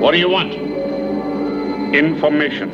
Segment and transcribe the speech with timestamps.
[0.00, 0.52] What do you want?
[1.94, 2.70] Information.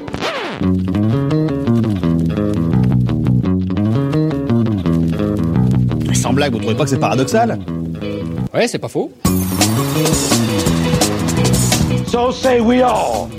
[6.15, 7.59] Sans blague, vous trouvez pas que c'est paradoxal
[8.55, 9.11] Ouais, c'est pas faux.
[12.07, 13.31] So say we all.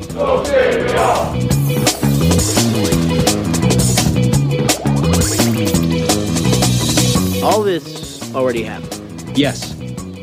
[7.43, 9.37] All this already happened.
[9.37, 9.75] Yes.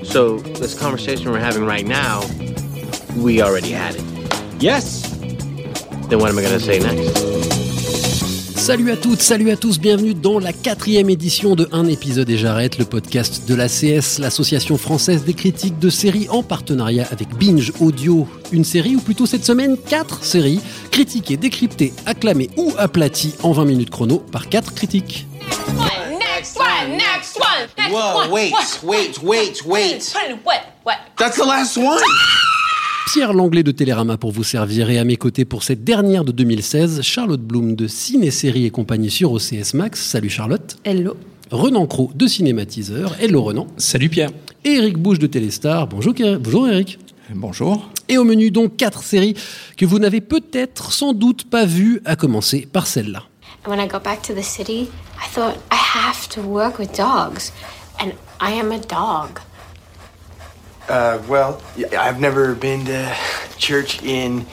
[0.03, 2.23] So this conversation we're having right now,
[3.17, 4.03] we already had it.
[4.63, 5.03] Yes.
[6.09, 7.19] Then what am I gonna say next?
[8.57, 12.37] Salut à toutes, salut à tous, bienvenue dans la quatrième édition de Un épisode et
[12.37, 17.73] j'arrête, le podcast de l'ACS, l'association française des critiques de séries en partenariat avec Binge
[17.81, 18.29] Audio.
[18.53, 23.65] Une série, ou plutôt cette semaine, quatre séries, critiquées, décryptées, acclamées ou aplaties en 20
[23.65, 25.27] minutes chrono par quatre critiques.
[26.19, 28.31] Next one, next one, next Whoa, one.
[28.31, 28.85] wait, What?
[28.85, 30.15] wait, wait, wait.
[30.45, 30.61] What?
[30.85, 30.97] What?
[31.19, 31.99] That's the last one?
[33.13, 36.31] Pierre Langlais de Télérama pour vous servir et à mes côtés pour cette dernière de
[36.31, 40.01] 2016, Charlotte Bloom de Ciné Série et compagnie sur OCS Max.
[40.01, 40.79] Salut Charlotte.
[40.85, 41.17] Hello.
[41.51, 43.17] Renan Cros de Cinématiseur.
[43.21, 43.67] Hello Renan.
[43.79, 44.31] Salut Pierre.
[44.65, 45.89] Et Eric Bouche de Téléstar.
[45.89, 47.01] Bonjour, Bonjour Eric.
[47.35, 47.91] Bonjour.
[48.09, 49.35] Et au menu donc quatre séries
[49.77, 53.25] que vous n'avez peut-être sans doute pas vues, à commencer par celle-là.
[53.67, 56.97] And when I got back to the city, I thought I have to work with
[56.97, 57.53] dogs.
[58.01, 59.41] And I am a dog.
[60.91, 61.63] Uh, well,
[61.97, 63.17] I've never been to
[63.59, 64.45] church in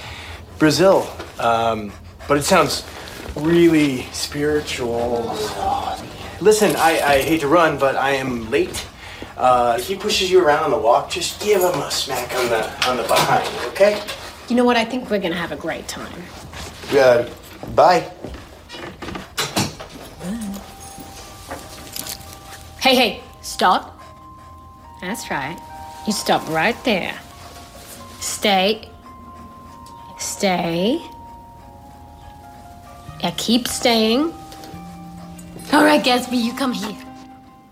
[0.60, 1.92] Brazil, um,
[2.28, 2.86] but it sounds
[3.36, 5.36] really spiritual.
[6.40, 8.86] Listen, I, I hate to run, but I am late.
[9.36, 12.50] Uh, if he pushes you around on the walk, just give him a smack on
[12.50, 14.00] the on the behind, okay?
[14.48, 14.78] You know what?
[14.78, 16.22] I think we're gonna have a great time.
[16.92, 17.28] Uh,
[17.74, 18.12] bye.
[22.80, 24.00] Hey, hey, stop.
[25.02, 25.60] That's right.
[26.08, 27.14] You stop right there.
[28.22, 28.90] Stay.
[30.18, 31.02] Stay.
[33.22, 34.34] Yeah, keep staying.
[35.74, 37.07] All right, Gatsby, you come here.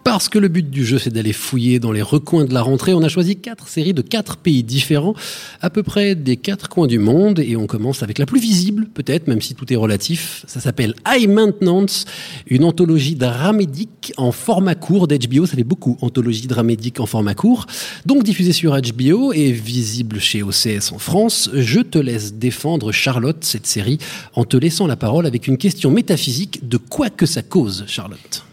[0.06, 2.94] Parce que le but du jeu, c'est d'aller fouiller dans les recoins de la rentrée,
[2.94, 5.16] on a choisi quatre séries de quatre pays différents,
[5.62, 8.88] à peu près des quatre coins du monde, et on commence avec la plus visible,
[8.94, 10.46] peut-être, même si tout est relatif.
[10.48, 12.06] Ça s'appelle High Maintenance,
[12.46, 15.48] une anthologie dramédique en format court d'HBO.
[15.48, 17.66] Ça fait beaucoup, anthologie dramédique en format court.
[18.06, 21.50] Donc diffusée sur HBO et visible chez OCS en France.
[21.52, 23.98] Je te laisse défendre, Charlotte, cette série,
[24.36, 28.46] en te laissant la parole avec une question métaphysique de quoi que ça cause, Charlotte.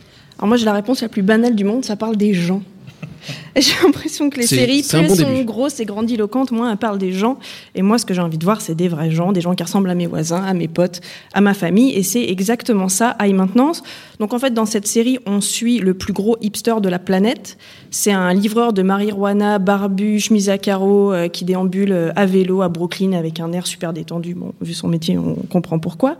[0.42, 2.62] Alors moi j'ai la réponse la plus banale du monde, ça parle des gens.
[3.56, 5.44] J'ai l'impression que les séries, plus bon elles sont début.
[5.44, 7.38] grosses et grandiloquentes, moins elles parlent des gens.
[7.76, 9.62] Et moi ce que j'ai envie de voir, c'est des vrais gens, des gens qui
[9.62, 11.00] ressemblent à mes voisins, à mes potes,
[11.32, 11.92] à ma famille.
[11.92, 13.84] Et c'est exactement ça, High Maintenance.
[14.18, 17.56] Donc en fait dans cette série, on suit le plus gros hipster de la planète.
[17.92, 22.62] C'est un livreur de marijuana, barbu, chemise à carreaux, euh, qui déambule euh, à vélo
[22.62, 24.34] à Brooklyn avec un air super détendu.
[24.34, 26.16] Bon, vu son métier, on comprend pourquoi.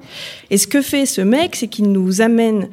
[0.51, 2.69] Et ce que fait ce mec, c'est qu'il nous amène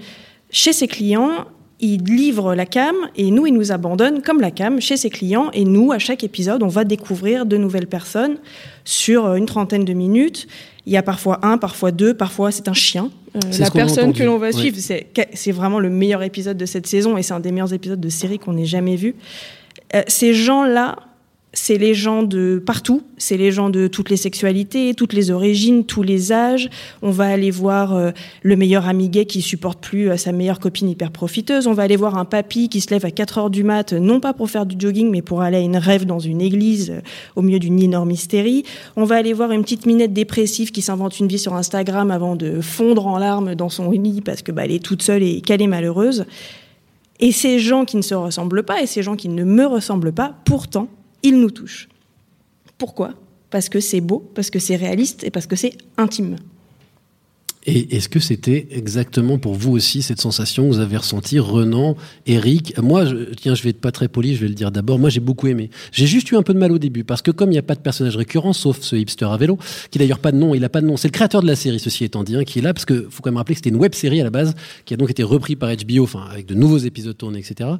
[0.49, 1.45] chez ses clients,
[1.79, 5.49] il livre la cam et nous, il nous abandonne comme la cam chez ses clients.
[5.53, 8.37] Et nous, à chaque épisode, on va découvrir de nouvelles personnes
[8.83, 10.47] sur euh, une trentaine de minutes.
[10.85, 13.11] Il y a parfois un, parfois deux, parfois c'est un chien.
[13.35, 16.87] Euh, la personne que l'on va suivre, c'est c'est vraiment le meilleur épisode de cette
[16.87, 19.15] saison et c'est un des meilleurs épisodes de série qu'on ait jamais vu.
[19.95, 20.97] Euh, ces gens-là,
[21.53, 25.83] c'est les gens de partout, c'est les gens de toutes les sexualités, toutes les origines,
[25.83, 26.69] tous les âges.
[27.01, 28.11] On va aller voir euh,
[28.43, 31.65] le meilleur ami gay qui supporte plus euh, sa meilleure copine hyper profiteuse.
[31.65, 33.99] On va aller voir un papy qui se lève à 4 heures du mat, euh,
[33.99, 36.91] non pas pour faire du jogging, mais pour aller à une rêve dans une église
[36.91, 37.01] euh,
[37.35, 38.63] au milieu d'une énorme hystérie.
[38.95, 42.35] On va aller voir une petite minette dépressive qui s'invente une vie sur Instagram avant
[42.35, 45.41] de fondre en larmes dans son lit parce que bah, elle est toute seule et
[45.41, 46.25] qu'elle est malheureuse.
[47.19, 50.13] Et ces gens qui ne se ressemblent pas et ces gens qui ne me ressemblent
[50.13, 50.87] pas, pourtant,
[51.23, 51.89] ils nous touchent.
[52.77, 53.13] Pourquoi?
[53.49, 56.35] Parce que c'est beau, parce que c'est réaliste et parce que c'est intime.
[57.65, 61.97] Et est-ce que c'était exactement pour vous aussi cette sensation que vous avez ressentie, Renan,
[62.25, 62.77] Eric?
[62.81, 64.97] Moi, je, tiens, je vais être pas très poli, je vais le dire d'abord.
[64.97, 65.69] Moi, j'ai beaucoup aimé.
[65.91, 67.63] J'ai juste eu un peu de mal au début parce que comme il n'y a
[67.63, 69.57] pas de personnage récurrent, sauf ce hipster à vélo,
[69.91, 70.95] qui d'ailleurs pas de nom, il a pas de nom.
[70.95, 73.07] C'est le créateur de la série, ceci étant dit, hein, qui est là parce que
[73.09, 74.55] faut quand même rappeler que c'était une web série à la base,
[74.85, 77.71] qui a donc été repris par HBO, enfin avec de nouveaux épisodes tournés, etc.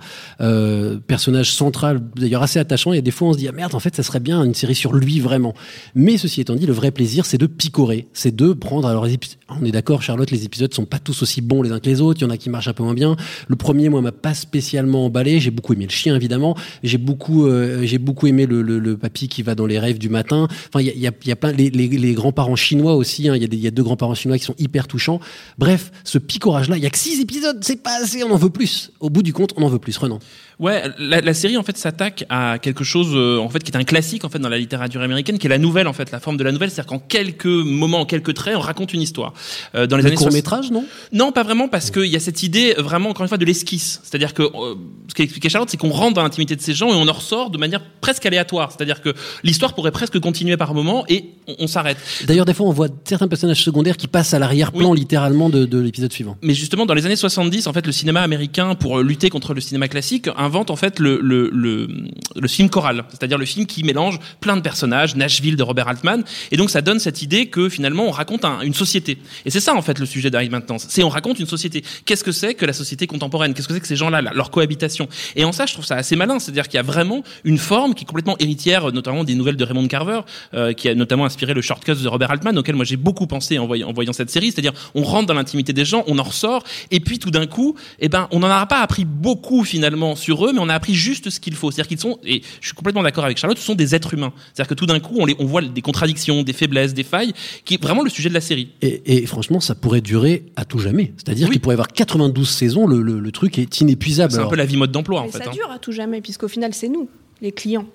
[0.42, 2.92] Euh, personnage central, d'ailleurs assez attachant.
[2.92, 4.76] A des fois, on se dit ah merde, en fait, ça serait bien une série
[4.76, 5.54] sur lui vraiment.
[5.96, 8.88] Mais ceci étant dit, le vrai plaisir, c'est de picorer, c'est de prendre.
[8.88, 9.08] Alors,
[9.50, 12.20] on d'accord, Charlotte, les épisodes sont pas tous aussi bons les uns que les autres.
[12.22, 13.16] Il y en a qui marchent un peu moins bien.
[13.48, 15.40] Le premier, moi, m'a pas spécialement emballé.
[15.40, 16.56] J'ai beaucoup aimé le chien, évidemment.
[16.84, 20.10] J'ai beaucoup, euh, j'ai beaucoup aimé le, le, papy qui va dans les rêves du
[20.10, 20.48] matin.
[20.68, 23.30] Enfin, il y a, y y a plein les, les, les grands-parents chinois aussi.
[23.30, 23.36] hein.
[23.36, 25.20] Il y a y a deux grands-parents chinois qui sont hyper touchants.
[25.58, 28.24] Bref, ce picorage-là, il y a que six épisodes, c'est pas assez.
[28.24, 28.92] On en veut plus.
[29.00, 29.98] Au bout du compte, on en veut plus.
[29.98, 30.20] Renan.
[30.60, 33.78] Ouais, la, la série en fait s'attaque à quelque chose euh, en fait qui est
[33.78, 36.20] un classique en fait dans la littérature américaine, qui est la nouvelle en fait, la
[36.20, 39.34] forme de la nouvelle, c'est-à-dire qu'en quelques moments, en quelques traits, on raconte une histoire.
[39.76, 40.86] Euh, dans les Le années court 60 métrage, non?
[41.12, 43.46] Non, pas vraiment, parce qu'il y a cette idée euh, vraiment encore une fois de
[43.46, 44.76] l'esquisse, c'est-à-dire que euh,
[45.08, 47.50] ce qu'expliquait Charlotte, c'est qu'on rentre dans l'intimité de ces gens et on en ressort
[47.50, 49.14] de manière presque aléatoire, c'est-à-dire que
[49.44, 51.98] l'histoire pourrait presque continuer par moment et on, on s'arrête.
[52.26, 55.80] D'ailleurs, des fois, on voit certains personnages secondaires qui passent à l'arrière-plan littéralement de, de
[55.80, 56.38] l'épisode suivant.
[56.42, 59.62] Mais justement, dans les années 70, en fait, le cinéma américain, pour lutter contre le
[59.62, 61.88] cinéma classique, invente en fait le, le, le,
[62.36, 66.24] le film choral, c'est-à-dire le film qui mélange plein de personnages, Nashville de Robert Altman,
[66.52, 69.18] et donc ça donne cette idée que finalement on raconte un- une société.
[69.46, 71.84] Et c'est ça en fait le sujet d'Harry Maintenance, c'est on raconte une société.
[72.06, 73.54] Qu'est-ce que c'est que la société contemporaine?
[73.54, 75.96] Qu'est-ce que c'est que ces gens-là, là, leur cohabitation Et en ça, je trouve ça
[75.96, 79.36] assez malin, c'est-à-dire qu'il y a vraiment une forme qui est complètement héritière, notamment des
[79.36, 80.22] nouvelles de Raymond Carver,
[80.54, 83.58] euh, qui a notamment inspiré le Shortcuts de Robert Altman, auquel moi j'ai beaucoup pensé
[83.60, 87.00] en voyant, cette série, c'est-à-dire on rentre dans l'intimité des gens, on en ressort, et
[87.00, 90.52] puis tout d'un coup, eh ben, on n'en aura pas appris beaucoup finalement sur eux,
[90.54, 91.72] mais on a appris juste ce qu'il faut.
[91.72, 94.34] C'est-à-dire qu'ils sont, et je suis complètement d'accord avec Charlotte, ce sont des êtres humains.
[94.54, 97.34] C'est-à-dire que tout d'un coup, on, les, on voit des contradictions, des faiblesses, des failles,
[97.66, 98.70] qui est vraiment le sujet de la série.
[98.82, 101.14] Et, et franchement, ça pourrait durer à tout jamais.
[101.16, 104.34] C'est-à-dire qu'il pourrait y avoir 92 saisons, le, le, le truc est inépuisable.
[104.34, 105.38] C'est un peu la vie mode d'emploi en fait.
[105.38, 105.54] ça hein.
[105.54, 107.08] dure à tout jamais, puisqu'au final, c'est nous,
[107.42, 107.86] les clients.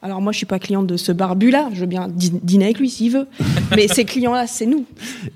[0.00, 1.68] Alors moi, je suis pas cliente de ce barbu-là.
[1.74, 3.26] Je veux bien dî- dîner avec lui s'il veut.
[3.76, 4.86] Mais ces clients-là, c'est nous.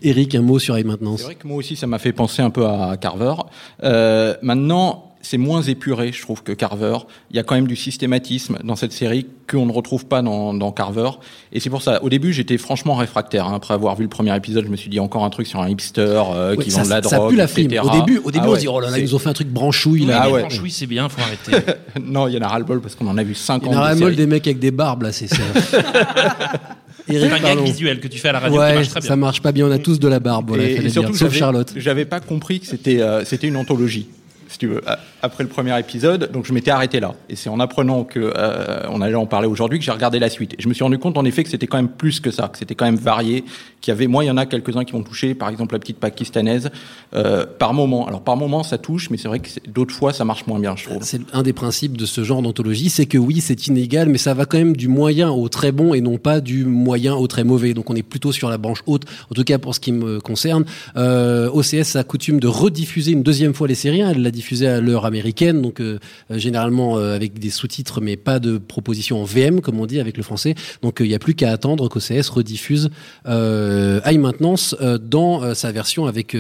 [0.03, 1.21] Eric, un mot sur High Maintenance.
[1.21, 3.35] C'est vrai que moi aussi, ça m'a fait penser un peu à Carver.
[3.83, 6.97] Euh, maintenant, c'est moins épuré, je trouve, que Carver.
[7.31, 10.55] Il y a quand même du systématisme dans cette série qu'on ne retrouve pas dans,
[10.55, 11.11] dans Carver.
[11.53, 13.47] Et c'est pour ça, au début, j'étais franchement réfractaire.
[13.47, 13.55] hein.
[13.57, 15.69] Après avoir vu le premier épisode, je me suis dit encore un truc sur un
[15.69, 17.67] hipster euh, Ouais, qui ça, vend de la ça drogue, pue la frime.
[17.71, 17.83] etc.
[17.85, 19.29] Au début, au début Ah on se dit, oh là là, ils nous ont fait
[19.29, 20.01] un truc branchouille.
[20.03, 20.21] Oui, Là.
[20.25, 20.41] Ah ouais.
[20.41, 21.73] franchement, c'est bien, faut arrêter.
[22.03, 23.83] non, il y en a ras-le-bol parce qu'on en a vu 50 Il y en
[23.83, 25.37] a molle des mecs avec des barbes, là, c'est ça.
[27.09, 29.09] c'est un gag visuel que tu fais à la radio qui Ouais, marche très bien.
[29.09, 29.67] ça marche pas bien.
[29.67, 31.15] On a tous de la barbe, voilà, et, fallait et surtout.
[31.15, 31.73] Sauf Charlotte.
[31.77, 34.09] J'avais pas compris que c'était euh, c'était une anthologie.
[34.59, 34.83] Si tu veux,
[35.23, 37.15] après le premier épisode, donc je m'étais arrêté là.
[37.29, 40.29] Et c'est en apprenant que euh, on allait en parler aujourd'hui que j'ai regardé la
[40.29, 40.55] suite.
[40.55, 42.49] Et je me suis rendu compte en effet que c'était quand même plus que ça,
[42.49, 43.45] que c'était quand même varié,
[43.81, 45.79] qu'il y avait, moi, il y en a quelques-uns qui vont toucher, par exemple la
[45.79, 46.71] petite pakistanaise,
[47.15, 48.09] euh, par moment.
[48.09, 50.75] Alors par moment ça touche, mais c'est vrai que d'autres fois ça marche moins bien,
[50.75, 51.05] je trouve.
[51.05, 54.35] C'est un des principes de ce genre d'anthologie, c'est que oui, c'est inégal, mais ça
[54.35, 57.45] va quand même du moyen au très bon et non pas du moyen au très
[57.45, 57.75] mauvais.
[57.75, 60.21] Donc on est plutôt sur la branche haute, en tout cas pour ce qui me
[60.21, 60.65] concerne.
[60.97, 64.03] Euh, OCS a coutume de rediffuser une deuxième fois les séries.
[64.03, 64.11] hein.
[64.11, 65.99] Elle l'a diffusé à l'heure américaine, donc euh,
[66.31, 70.01] euh, généralement euh, avec des sous-titres, mais pas de proposition en VM, comme on dit
[70.01, 70.55] avec le français.
[70.83, 72.91] Donc il n'y a plus qu'à attendre qu'OCS rediffuse
[73.27, 76.37] euh, High Maintenance dans sa version avec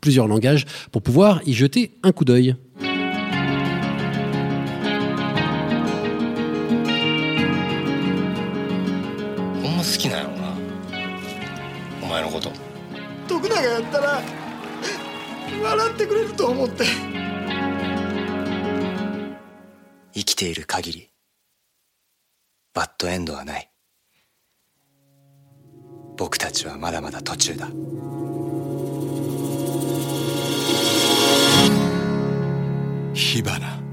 [0.00, 2.54] plusieurs langages pour pouvoir y jeter un coup d'œil.
[15.76, 16.84] 笑ってくれると思って。
[20.12, 21.10] 生きている限り
[22.72, 23.70] バッドエンドはない。
[26.16, 27.68] 僕たちはまだまだ途中だ。
[33.14, 33.83] Hibana.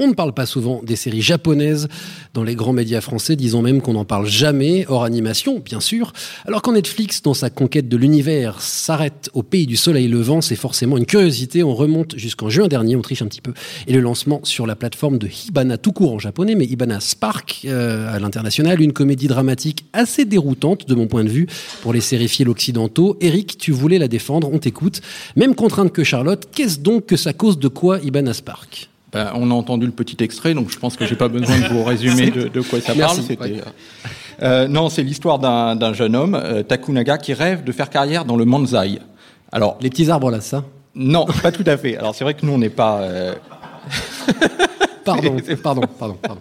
[0.00, 1.88] On ne parle pas souvent des séries japonaises
[2.32, 6.12] dans les grands médias français, disons même qu'on n'en parle jamais, hors animation, bien sûr.
[6.46, 10.54] Alors quand Netflix, dans sa conquête de l'univers, s'arrête au pays du soleil levant, c'est
[10.54, 11.64] forcément une curiosité.
[11.64, 13.54] On remonte jusqu'en juin dernier, on triche un petit peu,
[13.88, 17.62] et le lancement sur la plateforme de Hibana tout court en japonais, mais Hibana Spark
[17.64, 21.48] euh, à l'international, une comédie dramatique assez déroutante de mon point de vue
[21.82, 23.16] pour les sériphiles occidentaux.
[23.20, 25.00] Eric, tu voulais la défendre, on t'écoute.
[25.34, 28.88] Même contrainte que Charlotte, qu'est-ce donc que ça cause de quoi Hibana Spark?
[29.12, 31.66] Ben, on a entendu le petit extrait, donc je pense que j'ai pas besoin de
[31.68, 33.18] vous résumer de, de quoi ça parle.
[33.20, 33.38] Ouais.
[33.40, 33.60] euh,
[34.42, 38.36] euh, non, c'est l'histoire d'un jeune homme, euh, Takunaga, qui rêve de faire carrière dans
[38.36, 38.98] le manzai.
[39.50, 40.62] Alors, Les petits arbres là, ça?
[40.94, 41.96] Non, pas tout à fait.
[41.96, 43.00] Alors c'est vrai que nous on n'est pas.
[43.00, 43.34] euh,
[45.04, 46.40] Pardon, pardon, pardon, pardon.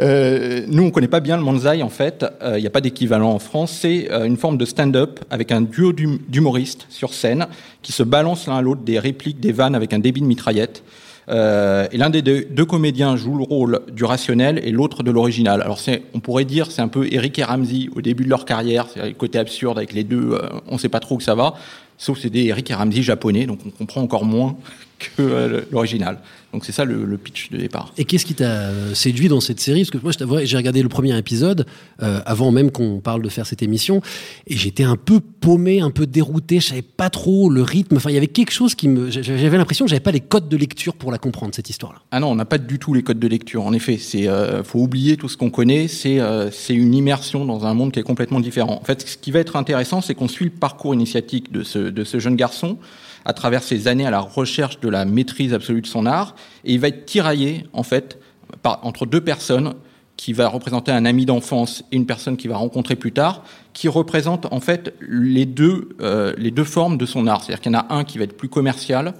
[0.00, 2.24] Euh, nous, on connaît pas bien le manzai en fait.
[2.54, 3.78] Il n'y a pas d'équivalent en France.
[3.80, 7.46] C'est euh, une forme de stand-up avec un duo d'hum- d'humoristes sur scène
[7.82, 10.82] qui se balancent l'un à l'autre des répliques, des vannes avec un débit de mitraillette.
[11.28, 15.10] Euh, et l'un des deux, deux comédiens joue le rôle du rationnel et l'autre de
[15.10, 15.60] l'original.
[15.62, 18.44] Alors c'est, on pourrait dire, c'est un peu Eric et Ramsey au début de leur
[18.44, 18.86] carrière.
[18.92, 20.32] C'est le côté absurde avec les deux.
[20.32, 21.54] euh, on sait pas trop où ça va.
[21.98, 24.56] Sauf c'est des Eric et Ramsey japonais, donc on comprend encore moins
[24.98, 26.18] que euh, l'original.
[26.56, 27.92] Donc c'est ça le, le pitch de départ.
[27.98, 29.82] Et qu'est-ce qui t'a euh, séduit dans cette série?
[29.82, 31.66] Parce que moi, je t'avoue, j'ai regardé le premier épisode
[32.02, 34.00] euh, avant même qu'on parle de faire cette émission,
[34.46, 36.60] et j'étais un peu paumé, un peu dérouté.
[36.60, 37.96] Je savais pas trop le rythme.
[37.96, 39.10] Enfin, il y avait quelque chose qui me.
[39.10, 41.98] J'avais l'impression que j'avais pas les codes de lecture pour la comprendre cette histoire-là.
[42.10, 43.62] Ah non, on n'a pas du tout les codes de lecture.
[43.66, 45.88] En effet, c'est euh, faut oublier tout ce qu'on connaît.
[45.88, 48.78] C'est euh, c'est une immersion dans un monde qui est complètement différent.
[48.80, 51.78] En fait, ce qui va être intéressant, c'est qu'on suit le parcours initiatique de ce
[51.78, 52.78] de ce jeune garçon
[53.26, 56.72] à travers ses années à la recherche de la maîtrise absolue de son art, et
[56.74, 58.18] il va être tiraillé en fait
[58.62, 59.74] par, entre deux personnes
[60.16, 63.42] qui va représenter un ami d'enfance et une personne qu'il va rencontrer plus tard,
[63.74, 67.42] qui représentent en fait les deux, euh, les deux formes de son art.
[67.42, 69.12] C'est-à-dire qu'il y en a un qui va être plus commercial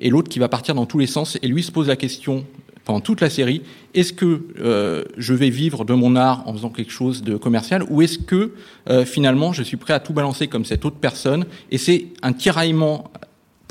[0.00, 1.38] et l'autre qui va partir dans tous les sens.
[1.40, 2.44] Et lui se pose la question
[2.84, 3.62] pendant toute la série
[3.94, 7.84] est-ce que euh, je vais vivre de mon art en faisant quelque chose de commercial
[7.88, 8.52] ou est-ce que
[8.90, 11.46] euh, finalement je suis prêt à tout balancer comme cette autre personne?
[11.70, 13.10] Et c'est un tiraillement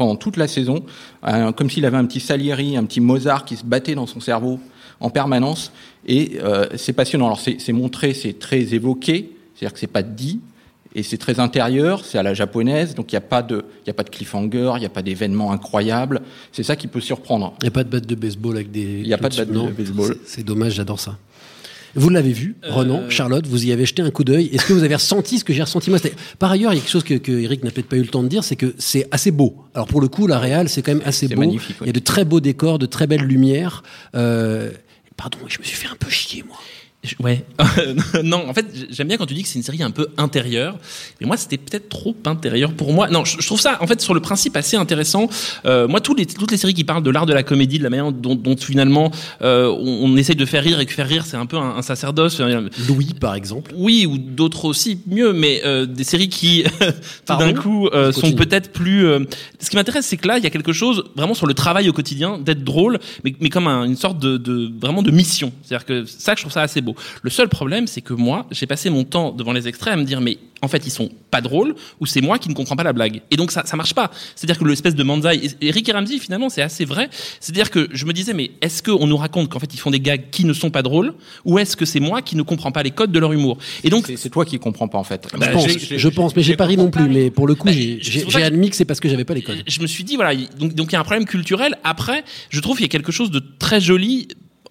[0.01, 0.83] pendant toute la saison,
[1.27, 4.19] euh, comme s'il avait un petit Salieri, un petit Mozart qui se battait dans son
[4.19, 4.59] cerveau
[4.99, 5.71] en permanence.
[6.07, 7.27] Et euh, c'est passionnant.
[7.27, 10.39] Alors c'est montré, c'est très évoqué, c'est-à-dire que c'est pas dit,
[10.95, 13.87] et c'est très intérieur, c'est à la japonaise, donc il n'y a pas de, il
[13.87, 16.21] y a pas de cliffhanger, il n'y a pas d'événements incroyables.
[16.51, 17.53] C'est ça qui peut surprendre.
[17.61, 19.01] Il n'y a pas de batte de baseball avec des.
[19.01, 20.15] Il n'y a pas de batte de baseball.
[20.25, 21.15] C'est dommage, j'adore ça.
[21.95, 24.49] Vous l'avez vu, Renan, Charlotte, vous y avez jeté un coup d'œil.
[24.53, 26.79] Est-ce que vous avez ressenti ce que j'ai ressenti moi c'était- Par ailleurs, il y
[26.79, 28.55] a quelque chose que, que Eric n'a peut-être pas eu le temps de dire, c'est
[28.55, 29.57] que c'est assez beau.
[29.75, 31.39] Alors pour le coup, la réal, c'est quand même assez beau.
[31.41, 33.83] magnifique, Il y a de très beaux décors, de très belles lumières.
[34.15, 34.71] Euh,
[35.17, 36.57] Pardon, je me suis fait un peu chier, moi.
[37.19, 37.43] Ouais.
[38.23, 40.77] non, en fait, j'aime bien quand tu dis que c'est une série un peu intérieure.
[41.19, 43.09] Mais moi, c'était peut-être trop intérieur pour moi.
[43.09, 45.27] Non, je, trouve ça, en fait, sur le principe, assez intéressant.
[45.65, 47.83] Euh, moi, tous les, toutes les séries qui parlent de l'art de la comédie, de
[47.83, 49.09] la manière dont, dont finalement
[49.41, 51.77] euh, on, on essaye de faire rire et que faire rire, c'est un peu un,
[51.77, 52.39] un sacerdoce.
[52.87, 53.71] Louis, par exemple.
[53.75, 55.33] Oui, ou d'autres aussi, mieux.
[55.33, 56.63] Mais euh, des séries qui,
[57.25, 59.07] tout d'un coup, euh, sont peut-être plus.
[59.07, 59.21] euh,
[59.59, 61.89] Ce qui m'intéresse, c'est que là, il y a quelque chose vraiment sur le travail
[61.89, 65.51] au quotidien, d'être drôle, mais, mais comme un- une sorte de, de vraiment de mission.
[65.63, 66.90] C'est-à-dire que ça, je trouve ça assez beau.
[67.21, 70.03] Le seul problème, c'est que moi, j'ai passé mon temps devant les extraits à me
[70.03, 72.83] dire, mais en fait, ils sont pas drôles, ou c'est moi qui ne comprends pas
[72.83, 73.21] la blague.
[73.31, 74.11] Et donc ça, ça marche pas.
[74.35, 77.09] C'est-à-dire que l'espèce de manzai, et et Ramsey, finalement, c'est assez vrai.
[77.39, 79.99] C'est-à-dire que je me disais, mais est-ce qu'on nous raconte qu'en fait ils font des
[79.99, 81.13] gags qui ne sont pas drôles,
[81.45, 83.57] ou est-ce que c'est moi qui ne comprends pas les codes de leur humour?
[83.83, 85.27] Et donc C'est toi qui comprends pas en fait.
[85.37, 87.09] Bah, je pense, j'ai- je pense, mais j'ai pas ri non plus.
[87.09, 89.63] Mais pour le coup, Bah, j'ai admis que c'est parce que j'avais pas les codes.
[89.65, 92.23] je me suis dit voilà il- donc donc il y a un problème culturel après
[92.49, 94.27] je trouve qu'il y a quelque chose de très joli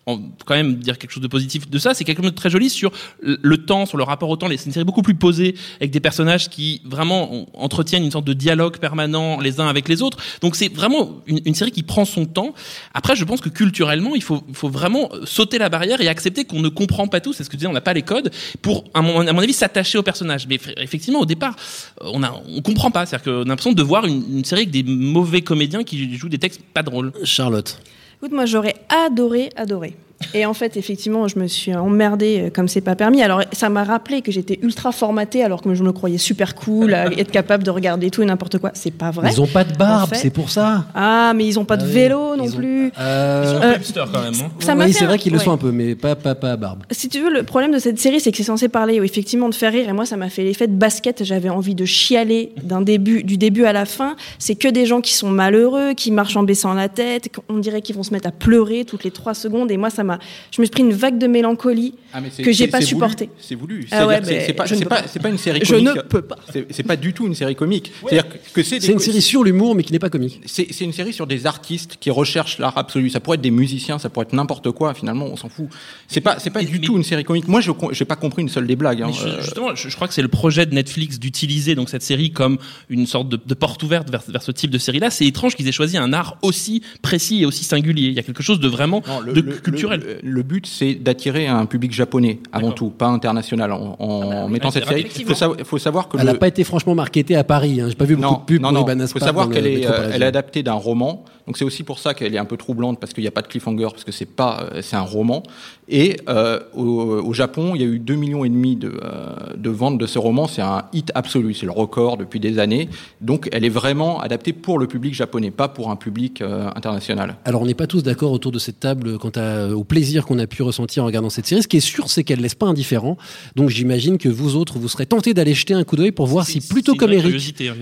[0.06, 2.70] quand même dire quelque chose de positif de ça c'est quelque chose de très joli
[2.70, 2.90] sur
[3.20, 4.48] le temps sur le rapport au temps.
[4.48, 8.32] C'est une série beaucoup plus posée avec des personnages qui vraiment entretiennent une sorte de
[8.32, 10.18] dialogue permanent les uns avec les autres.
[10.40, 12.54] Donc c'est vraiment une, série qui prend son temps.
[12.94, 16.60] Après je pense que culturellement il faut faut vraiment sauter la barrière et accepter qu'on
[16.60, 17.32] ne comprend pas tout.
[17.32, 18.30] C'est ce que disais on n'a pas les codes
[18.62, 20.46] pour à mon, avis s'attacher au personnage.
[20.48, 21.56] Mais effectivement au départ
[22.02, 23.06] euh, on a on comprend pas.
[23.06, 26.38] C'est-à-dire qu'on a l'impression de voir une série avec des mauvais comédiens qui jouent des
[26.38, 27.12] textes pas drôles.
[27.24, 27.78] Charlotte
[28.22, 29.96] Écoute, moi j'aurais adoré, adoré.
[30.34, 33.22] Et en fait, effectivement, je me suis emmerdée euh, comme c'est pas permis.
[33.22, 36.94] Alors, ça m'a rappelé que j'étais ultra formatée alors que je me croyais super cool,
[36.94, 38.70] à être capable de regarder tout et n'importe quoi.
[38.74, 39.30] C'est pas vrai.
[39.32, 40.16] Ils ont pas de barbe, En fait.
[40.16, 40.84] c'est pour ça.
[40.94, 42.92] Ah, mais ils ont pas de Ah oui, vélo non ils ont- plus.
[43.00, 44.50] Euh, ils sont un Euh, peu hipsters quand même hein.
[44.60, 45.44] Ça m'a oui, fait c'est un- vrai qu'ils le ouais.
[45.44, 46.82] sont un peu, mais pas, pas, pas à barbe.
[46.90, 49.54] Si tu veux, le problème de cette série, c'est que c'est censé parler, effectivement, de
[49.54, 49.88] faire rire.
[49.88, 51.24] Et moi, ça m'a fait l'effet de basket.
[51.24, 54.16] J'avais envie de chialer d'un début, du début à la fin.
[54.38, 57.30] C'est que des gens qui sont malheureux, qui marchent en baissant la tête.
[57.48, 59.70] On dirait qu'ils vont se mettre à pleurer toutes les trois secondes.
[59.70, 60.09] Et moi, ça m'a,
[60.50, 63.30] je me suis pris une vague de mélancolie Ah, que j'ai pas c'est voulu, supportée.
[63.40, 63.86] C'est voulu.
[63.90, 65.96] Ah ouais, c'est- mais c'est pas, je une série Je comique.
[65.96, 66.38] ne peux pas.
[66.70, 67.92] C'est- pas du tout une série comique.
[68.02, 70.40] C'est-à-dire que, que c'est une série sur l'humour, mais qui n'est pas comique.
[70.46, 73.10] C'est une série sur des artistes qui recherchent l'art absolu.
[73.10, 74.94] Ça pourrait être des musiciens, ça pourrait être n'importe quoi.
[74.94, 75.66] Finalement, on s'en fout.
[76.08, 77.46] C'est pas, c'est pas du tout une série comique.
[77.48, 79.02] Moi, je j'ai pas compris une seule des blagues.
[79.02, 79.10] hein.
[79.12, 82.02] Je- Euh, justement, je, je crois que c'est le projet de Netflix d'utiliser donc cette
[82.02, 85.10] série comme une sorte de, de porte ouverte vers, vers ce type de série-là.
[85.10, 88.08] C'est étrange qu'ils aient choisi un art aussi précis et aussi singulier.
[88.08, 89.99] Il y a quelque chose de vraiment non, le, de le- culturel.
[90.00, 93.72] Le- le but, c'est d'attirer un public japonais avant tout, pas international.
[93.72, 96.38] En, en mettant Ouais, cette série, il faut, savoir- faut savoir que Elle n'a le-
[96.38, 97.80] pas été franchement marketée à Paris.
[97.80, 97.86] Hein.
[97.88, 98.96] J'ai pas vu beaucoup non, de pubs non, pour non.
[99.00, 100.10] Il faut savoir qu'elle le est, euh, parisien.
[100.14, 101.24] elle est adaptée d'un roman.
[101.50, 103.42] Donc c'est aussi pour ça qu'elle est un peu troublante parce qu'il n'y a pas
[103.42, 105.42] de cliffhanger parce que c'est pas, euh, c'est un roman.
[105.88, 109.56] Et euh, au, au Japon, il y a eu 2 millions et demi de, euh,
[109.56, 110.46] de ventes de ce roman.
[110.46, 111.52] C'est un hit absolu.
[111.54, 112.88] C'est le record depuis des années.
[113.20, 117.34] Donc elle est vraiment adaptée pour le public japonais, pas pour un public euh, international.
[117.44, 120.38] Alors, on n'est pas tous d'accord autour de cette table quant à- au plaisir qu'on
[120.38, 121.64] a pu ressentir en regardant cette série.
[121.64, 123.16] Ce qui est sûr, c'est qu'elle laisse pas indifférent.
[123.56, 126.46] Donc, j'imagine que vous autres, vous serez tentés d'aller jeter un coup d'œil pour voir
[126.46, 127.32] si, plutôt comme Eric,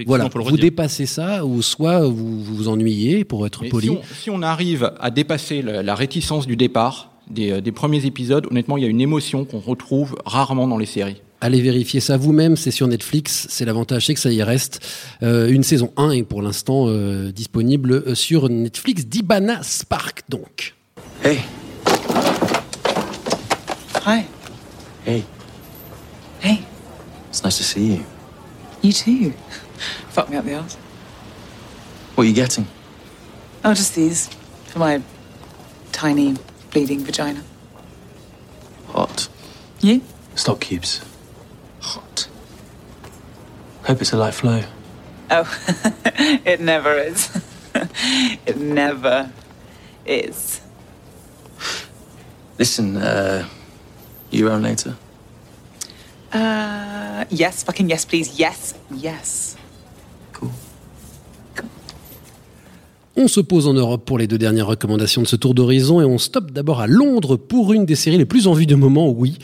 [0.07, 3.87] voilà, vous dépassez ça, ou soit vous vous, vous ennuyez, pour être Mais poli.
[3.87, 7.73] si on, si on arrive à dépasser la, la réticence du départ des, euh, des
[7.73, 11.23] premiers épisodes, honnêtement, il y a une émotion qu'on retrouve rarement dans les séries.
[11.41, 14.81] Allez vérifier ça vous-même, c'est sur Netflix, c'est l'avantage, c'est que ça y reste.
[15.23, 20.75] Euh, une saison 1 est pour l'instant euh, disponible sur Netflix d'Ibana Spark donc.
[21.23, 21.39] Hey.
[24.05, 24.25] Hi.
[25.07, 25.23] Hey.
[26.43, 26.59] Hey.
[27.29, 28.01] It's nice to see you.
[28.83, 29.33] You too.
[30.11, 30.77] Fuck me up the arse.
[32.17, 32.67] What are you getting?
[33.69, 34.29] Oh, just these.
[34.69, 35.03] For my
[35.93, 36.37] tiny,
[36.71, 37.43] bleeding vagina.
[38.87, 39.29] Hot.
[39.81, 40.01] You?
[40.37, 41.03] Stock cubes.
[41.81, 42.29] Hot.
[43.83, 44.63] Hope it's a light flow.
[45.31, 45.45] Oh,
[46.47, 47.43] it never is.
[48.47, 49.31] it never
[50.07, 50.63] is.
[52.59, 53.47] Listen, uh,
[54.31, 54.97] you around later?
[56.33, 58.39] Uh, yes, fucking yes, please.
[58.39, 59.58] Yes, yes.
[63.21, 66.05] On se pose en Europe pour les deux dernières recommandations de ce tour d'horizon et
[66.05, 69.11] on stoppe d'abord à Londres pour une des séries les plus en vue de moment,
[69.11, 69.39] oui,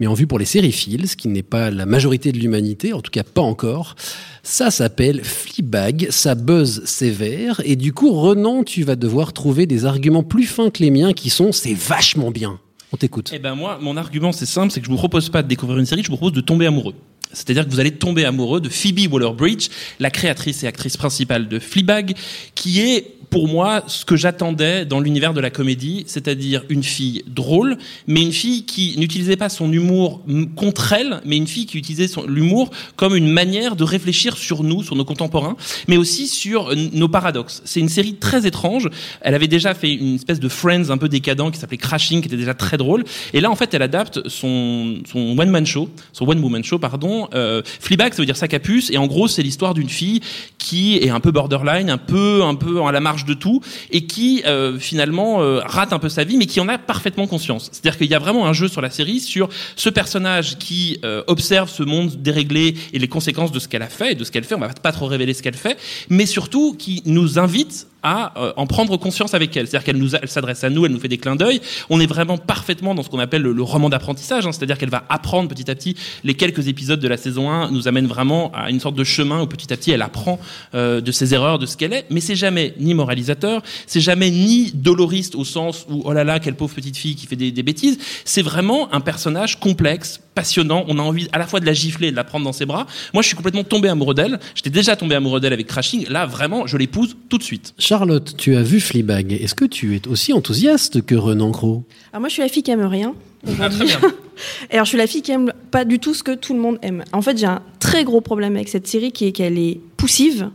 [0.00, 3.02] mais en vue pour les sériphiles, ce qui n'est pas la majorité de l'humanité, en
[3.02, 3.96] tout cas pas encore.
[4.42, 9.84] Ça s'appelle Fleabag, ça buzz sévère et du coup, Renan, tu vas devoir trouver des
[9.84, 12.58] arguments plus fins que les miens qui sont c'est vachement bien.
[12.94, 13.30] On t'écoute.
[13.34, 15.78] Eh ben moi, mon argument c'est simple, c'est que je vous propose pas de découvrir
[15.78, 16.94] une série, je vous propose de tomber amoureux.
[17.32, 19.68] C'est-à-dire que vous allez tomber amoureux de Phoebe Waller-Bridge,
[20.00, 22.16] la créatrice et actrice principale de Fleabag,
[22.54, 27.24] qui est pour moi ce que j'attendais dans l'univers de la comédie, c'est-à-dire une fille
[27.26, 30.20] drôle, mais une fille qui n'utilisait pas son humour
[30.56, 34.82] contre elle, mais une fille qui utilisait l'humour comme une manière de réfléchir sur nous,
[34.82, 35.56] sur nos contemporains,
[35.88, 37.62] mais aussi sur nos paradoxes.
[37.64, 38.88] C'est une série très étrange.
[39.20, 42.28] Elle avait déjà fait une espèce de Friends un peu décadent qui s'appelait Crashing, qui
[42.28, 43.04] était déjà très drôle.
[43.32, 47.28] Et là, en fait, elle adapte son, son one-man show, son one-woman show, pardon.
[47.34, 48.90] Euh, Fleabag, ça veut dire sac à puce.
[48.90, 50.20] Et en gros, c'est l'histoire d'une fille
[50.58, 53.60] qui est un peu borderline, un peu, un peu à la marge de tout,
[53.90, 57.26] et qui euh, finalement euh, rate un peu sa vie, mais qui en a parfaitement
[57.26, 57.70] conscience.
[57.72, 61.22] C'est-à-dire qu'il y a vraiment un jeu sur la série sur ce personnage qui euh,
[61.26, 64.30] observe ce monde déréglé et les conséquences de ce qu'elle a fait et de ce
[64.30, 64.54] qu'elle fait.
[64.54, 68.52] On va pas trop révéler ce qu'elle fait, mais surtout qui nous invite à euh,
[68.56, 69.66] en prendre conscience avec elle.
[69.66, 71.60] C'est-à-dire qu'elle nous elle s'adresse à nous, elle nous fait des clins d'œil.
[71.90, 74.52] On est vraiment parfaitement dans ce qu'on appelle le, le roman d'apprentissage, hein.
[74.52, 75.96] c'est-à-dire qu'elle va apprendre petit à petit.
[76.24, 79.42] Les quelques épisodes de la saison 1 nous amènent vraiment à une sorte de chemin
[79.42, 80.38] où petit à petit elle apprend
[80.74, 82.06] euh, de ses erreurs, de ce qu'elle est.
[82.10, 86.38] Mais c'est jamais ni moralisateur, c'est jamais ni doloriste au sens où oh là là
[86.38, 87.98] quelle pauvre petite fille qui fait des, des bêtises.
[88.24, 90.84] C'est vraiment un personnage complexe, passionnant.
[90.86, 92.64] On a envie à la fois de la gifler et de la prendre dans ses
[92.64, 92.86] bras.
[93.12, 94.38] Moi, je suis complètement tombé amoureux d'elle.
[94.54, 96.06] J'étais déjà tombé amoureux d'elle avec Crashing.
[96.08, 97.74] Là, vraiment, je l'épouse tout de suite.
[97.88, 99.32] Charlotte, tu as vu Fleabag.
[99.32, 102.62] Est-ce que tu es aussi enthousiaste que Renan Cros Alors moi, je suis la fille
[102.62, 103.14] qui aime rien.
[103.58, 103.98] Ah, très bien.
[104.70, 106.60] Et alors, je suis la fille qui aime pas du tout ce que tout le
[106.60, 107.02] monde aime.
[107.14, 110.50] En fait, j'ai un très gros problème avec cette série qui est qu'elle est poussive.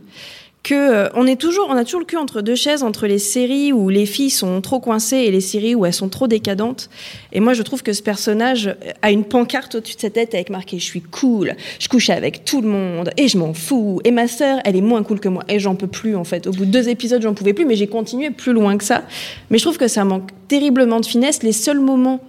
[0.64, 3.18] Que euh, on est toujours, on a toujours le cul entre deux chaises, entre les
[3.18, 6.88] séries où les filles sont trop coincées et les séries où elles sont trop décadentes.
[7.32, 10.48] Et moi, je trouve que ce personnage a une pancarte au-dessus de sa tête avec
[10.48, 14.10] marqué "Je suis cool, je couche avec tout le monde et je m'en fous." Et
[14.10, 16.46] ma sœur, elle est moins cool que moi et j'en peux plus en fait.
[16.46, 19.04] Au bout de deux épisodes, j'en pouvais plus, mais j'ai continué plus loin que ça.
[19.50, 21.42] Mais je trouve que ça manque terriblement de finesse.
[21.42, 22.20] Les seuls moments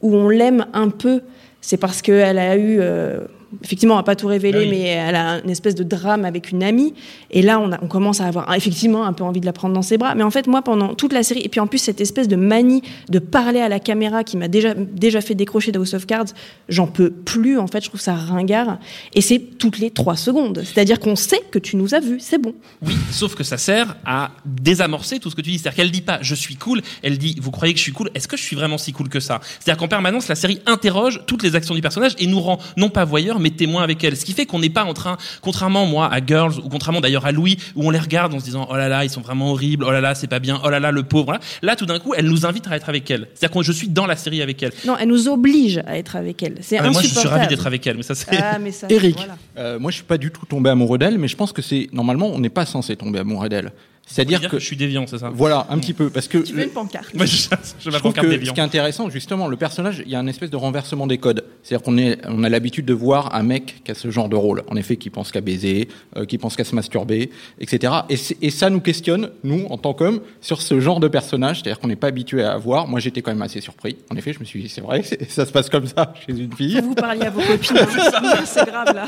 [0.00, 1.22] où on l'aime un peu,
[1.60, 3.18] c'est parce qu'elle a eu, euh,
[3.62, 4.70] effectivement, on va pas tout révéler, Ah oui.
[4.70, 6.94] mais elle a une espèce de drame avec une amie.
[7.30, 9.74] Et là, on, a- on commence à avoir effectivement un peu envie de la prendre
[9.74, 10.14] dans ses bras.
[10.14, 12.36] Mais en fait, moi, pendant toute la série, et puis en plus, cette espèce de
[12.36, 16.26] manie de parler à la caméra qui m'a déjà, déjà fait décrocher d'House of Cards,
[16.68, 17.58] j'en peux plus.
[17.58, 18.78] En fait, je trouve ça ringard.
[19.14, 20.62] Et c'est toutes les trois secondes.
[20.64, 22.54] C'est-à-dire qu'on sait que tu nous as vus, c'est bon.
[22.86, 25.58] Oui, sauf que ça sert à désamorcer tout ce que tu dis.
[25.58, 28.10] C'est-à-dire qu'elle dit pas je suis cool, elle dit vous croyez que je suis cool,
[28.14, 29.40] est-ce que je suis vraiment si cool que ça?
[29.58, 32.90] C'est-à-dire qu'en permanence, la série interroge toutes les actions du personnage et nous rend non
[32.90, 34.16] pas voyeurs mais témoins avec elle.
[34.16, 37.26] Ce qui fait qu'on n'est pas en train, contrairement moi à Girls ou contrairement d'ailleurs
[37.26, 39.50] à Louis, où on les regarde en se disant oh là là, ils sont vraiment
[39.52, 41.24] horribles, oh là là, c'est pas bien, oh là là, le pauvre.
[41.26, 41.40] Voilà.
[41.62, 43.28] Là, tout d'un coup, elle nous invite à être avec elle.
[43.34, 44.72] C'est-à-dire que je suis dans la série avec elle.
[44.86, 46.58] Non, elle nous oblige à être avec elle.
[46.60, 48.26] C'est Ah, moi, je suis ravi d'être avec elle, mais ça c'est.
[48.36, 49.16] Ah, mais ça, Eric.
[49.16, 49.36] voilà.
[49.58, 51.88] Euh, moi, je suis pas du tout tombé amoureux d'elle, mais je pense que c'est
[51.92, 53.72] normalement, on n'est pas censé tomber amoureux d'elle.
[54.10, 56.38] C'est-à-dire dire que, que je suis déviant, c'est ça Voilà, un petit peu, parce que
[56.38, 58.50] Tu veux une pancarte Moi, je, je trouve que déviant.
[58.50, 61.18] ce qui est intéressant, justement, le personnage, il y a un espèce de renversement des
[61.18, 61.44] codes.
[61.62, 64.36] C'est-à-dire qu'on est, on a l'habitude de voir un mec qui a ce genre de
[64.36, 64.64] rôle.
[64.68, 67.92] En effet, qui pense qu'à baiser, euh, qui pense qu'à se masturber, etc.
[68.08, 71.60] Et, ça nous questionne, nous, en tant qu'hommes, sur ce genre de personnage.
[71.60, 72.88] C'est-à-dire qu'on n'est pas habitué à voir.
[72.88, 73.96] Moi, j'étais quand même assez surpris.
[74.10, 76.52] En effet, je me suis dit, c'est vrai, ça se passe comme ça chez une
[76.52, 76.80] fille.
[76.80, 77.78] Vous parliez à vos copines.
[77.78, 78.44] hein.
[78.44, 79.06] c'est grave là.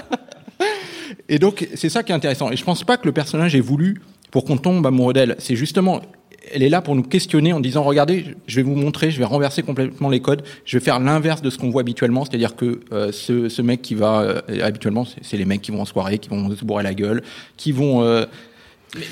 [1.28, 2.50] Et donc, c'est ça qui est intéressant.
[2.50, 4.00] Et je pense pas que le personnage est voulu
[4.32, 5.36] pour qu'on tombe amoureux d'elle.
[5.38, 6.00] C'est justement,
[6.52, 9.24] elle est là pour nous questionner en disant, regardez, je vais vous montrer, je vais
[9.24, 12.80] renverser complètement les codes, je vais faire l'inverse de ce qu'on voit habituellement, c'est-à-dire que
[12.92, 15.84] euh, ce, ce mec qui va, euh, habituellement, c'est c'est les mecs qui vont en
[15.84, 17.22] soirée, qui vont se bourrer la gueule,
[17.56, 18.02] qui vont...
[18.02, 18.24] euh,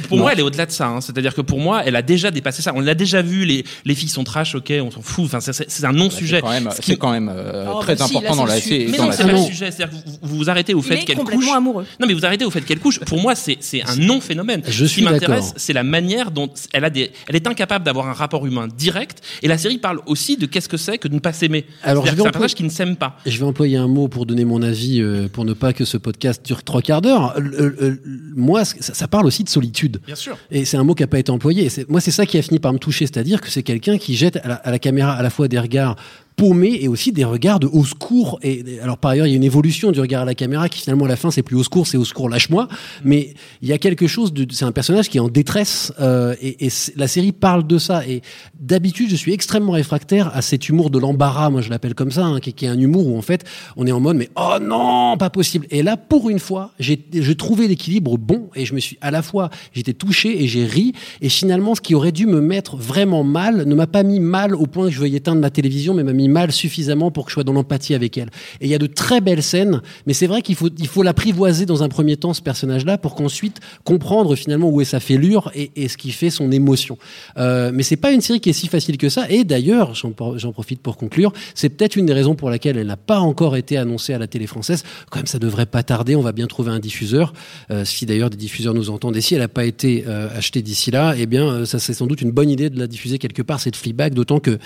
[0.08, 0.24] Pour Non.
[0.24, 0.88] moi, elle est au-delà de ça.
[0.88, 1.00] hein.
[1.00, 2.72] C'est-à-dire que pour moi, elle a déjà dépassé ça.
[2.74, 3.44] On l'a déjà vu.
[3.44, 5.24] Les, les filles sont trash, ok, on s'en fout.
[5.24, 6.36] Enfin, c'est- un non-sujet.
[6.36, 8.46] C'est quand même, Ce qui- quand même euh, Oh, très bah si, important là, dans
[8.46, 8.86] la su- série.
[8.90, 9.70] Mais dans non, c'est pas le sujet.
[9.70, 11.56] C'est-à-dire que vous, vous arrêtez au fait est qu'elle complètement couche.
[11.56, 11.86] amoureux.
[11.98, 13.00] Non, mais vous arrêtez au fait qu'elle couche.
[13.00, 14.62] Pour moi, c'est un non-phénomène.
[14.68, 17.10] Je Ce qui m'intéresse, c'est la manière dont elle a des.
[17.28, 19.22] Elle est incapable d'avoir un rapport humain direct.
[19.42, 21.64] Et la série parle aussi de qu'est-ce que c'est que de ne pas s'aimer.
[21.82, 23.16] Alors, c'est un employer- personnage qui ne s'aime pas.
[23.24, 25.96] Je vais employer un mot pour donner mon avis, euh, pour ne pas que ce
[25.96, 27.34] podcast dure trois quarts d'heure.
[28.36, 29.69] Moi, ça, ça parle aussi de solitude.
[30.06, 30.36] Bien sûr.
[30.50, 31.66] Et c'est un mot qui n'a pas été employé.
[31.66, 34.16] Et Moi, c'est ça qui a fini par me toucher, c'est-à-dire que c'est quelqu'un qui
[34.16, 35.96] jette à la, à la caméra à la fois des regards
[36.40, 38.38] paumés et aussi des regards de au secours.
[38.42, 40.80] Et alors par ailleurs, il y a une évolution du regard à la caméra qui
[40.80, 42.66] finalement à la fin c'est plus au secours, c'est au secours, lâche-moi.
[43.04, 46.34] Mais il y a quelque chose de, c'est un personnage qui est en détresse euh,
[46.40, 48.06] et, la série parle de ça.
[48.08, 48.22] Et
[48.58, 52.24] d'habitude, je suis extrêmement réfractaire à cet humour de l'embarras, moi je l'appelle comme ça,
[52.24, 53.44] hein, qui, qui est un humour où en fait
[53.76, 55.66] on est en mode mais oh non, pas possible.
[55.70, 59.10] Et là, pour une fois, j'ai j'ai trouvé l'équilibre bon et je me suis à
[59.10, 60.94] la fois j'étais touché et j'ai ri.
[61.20, 64.54] Et finalement, ce qui aurait dû me mettre vraiment mal ne m'a pas mis mal
[64.54, 67.30] au point que je veuille éteindre ma télévision, mais m'a mis mal suffisamment pour que
[67.30, 68.30] je sois dans l'empathie avec elle.
[68.60, 71.02] Et il y a de très belles scènes, mais c'est vrai qu'il faut il faut
[71.02, 75.50] l'apprivoiser dans un premier temps ce personnage-là pour qu'ensuite comprendre finalement où est sa fêlure
[75.54, 76.96] et, et ce qui fait son émotion.
[77.36, 79.28] Euh, mais c'est pas une série qui est si facile que ça.
[79.28, 82.96] Et d'ailleurs, j'en profite pour conclure, c'est peut-être une des raisons pour laquelle elle n'a
[82.96, 84.84] pas encore été annoncée à la télé française.
[85.10, 86.16] Quand même, ça devrait pas tarder.
[86.16, 87.32] On va bien trouver un diffuseur.
[87.70, 90.62] Euh, si d'ailleurs des diffuseurs nous entendent, et si elle n'a pas été euh, achetée
[90.62, 93.18] d'ici là, eh bien, euh, ça c'est sans doute une bonne idée de la diffuser
[93.18, 94.58] quelque part cette Fleabag, d'autant que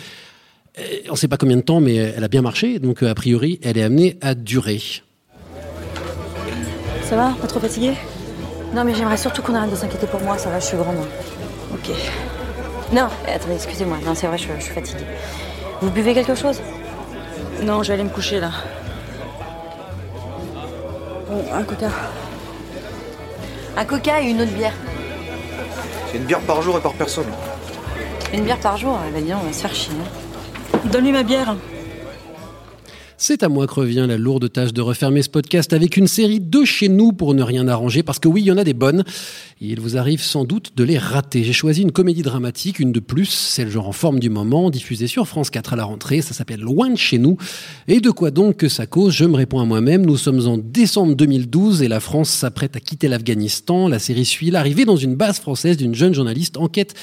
[1.08, 2.78] on ne sait pas combien de temps, mais elle a bien marché.
[2.78, 4.80] Donc euh, a priori, elle est amenée à durer.
[7.08, 7.34] Ça va?
[7.40, 7.92] Pas trop fatigué
[8.74, 10.96] Non, mais j'aimerais surtout qu'on arrête de s'inquiéter pour moi, ça va, je suis grande.
[11.72, 11.90] Ok.
[12.92, 15.04] Non, attendez, excusez-moi, non, c'est vrai, je, je suis fatiguée.
[15.80, 16.60] Vous buvez quelque chose?
[17.62, 18.50] Non, je vais aller me coucher là.
[21.28, 21.90] Bon, un coca.
[23.76, 24.74] Un coca et une autre bière.
[26.10, 27.26] C'est une bière par jour et par personne.
[28.32, 29.92] Une bière par jour, eh donc, on va se faire chier.
[30.00, 30.23] hein.
[30.92, 31.56] Donne-lui ma bière.
[33.16, 36.40] C'est à moi que revient la lourde tâche de refermer ce podcast avec une série
[36.40, 38.74] de chez nous pour ne rien arranger, parce que oui, il y en a des
[38.74, 39.04] bonnes,
[39.60, 41.42] il vous arrive sans doute de les rater.
[41.44, 44.68] J'ai choisi une comédie dramatique, une de plus, c'est le genre en forme du moment,
[44.68, 47.38] diffusée sur France 4 à la rentrée, ça s'appelle Loin de chez nous.
[47.88, 50.58] Et de quoi donc que ça cause Je me réponds à moi-même, nous sommes en
[50.58, 53.88] décembre 2012 et la France s'apprête à quitter l'Afghanistan.
[53.88, 56.94] La série suit l'arrivée dans une base française d'une jeune journaliste en quête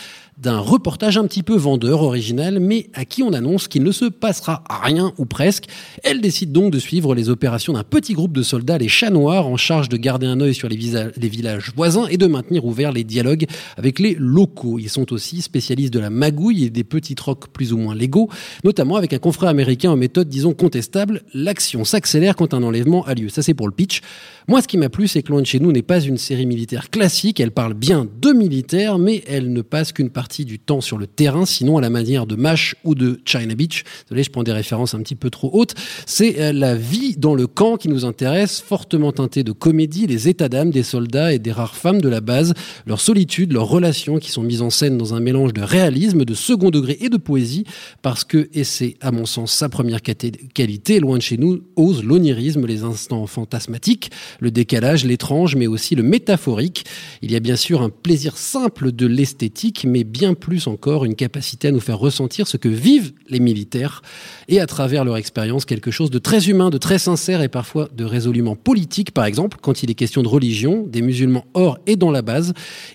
[0.42, 4.06] d'un reportage un petit peu vendeur original, mais à qui on annonce qu'il ne se
[4.06, 5.66] passera rien ou presque.
[6.04, 9.48] Elle décide donc de suivre les opérations d'un petit groupe de soldats, les chats noirs,
[9.48, 13.04] en charge de garder un œil sur les, villages voisins et de maintenir ouverts les
[13.04, 13.46] dialogues
[13.78, 14.80] avec les locaux.
[14.80, 18.30] Ils sont aussi spécialistes de la magouille et des petits trocs plus ou moins légaux,
[18.64, 21.22] notamment avec un confrère américain en méthode, disons, contestable.
[21.34, 23.30] L'action s'accélère quand un enlèvement a lieu.
[23.30, 24.02] Ça, c'est pour le pitch.
[24.48, 26.46] Moi, ce qui m'a plu, c'est que Loin de chez nous n'est pas une série
[26.46, 27.40] militaire classique.
[27.40, 31.08] Elle parle bien de militaires, mais elle ne passe qu'une partie du temps sur le
[31.08, 33.84] terrain, sinon à la manière de MASH ou de China Beach.
[34.08, 35.76] Désolé, je prends des références un petit peu trop hautes.
[36.06, 40.30] C'est euh, la vie dans le camp qui nous intéresse, fortement teintée de comédie, les
[40.30, 42.54] états d'âme des soldats et des rares femmes de la base,
[42.86, 46.34] leur solitude, leurs relations qui sont mises en scène dans un mélange de réalisme, de
[46.34, 47.65] second degré et de poésie,
[48.02, 52.04] parce que, et c'est à mon sens sa première qualité, loin de chez nous, ose
[52.04, 56.86] l'onirisme, les instants fantasmatiques, le décalage, l'étrange, mais aussi le métaphorique.
[57.22, 61.16] Il y a bien sûr un plaisir simple de l'esthétique, mais bien plus encore une
[61.16, 64.02] capacité à nous faire ressentir ce que vivent les militaires,
[64.48, 67.90] et à travers leur expérience, quelque chose de très humain, de très sincère et parfois
[67.96, 71.96] de résolument politique, par exemple, quand il est question de religion, des musulmans hors et
[71.96, 72.54] dans la base,